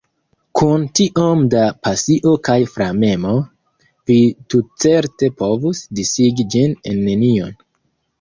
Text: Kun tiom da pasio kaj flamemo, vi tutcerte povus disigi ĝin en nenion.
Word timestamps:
Kun 0.59 0.83
tiom 0.99 1.41
da 1.53 1.59
pasio 1.87 2.31
kaj 2.47 2.55
flamemo, 2.75 3.33
vi 4.13 4.17
tutcerte 4.55 5.29
povus 5.43 5.83
disigi 6.01 6.47
ĝin 6.55 6.75
en 6.93 7.05
nenion. 7.11 7.53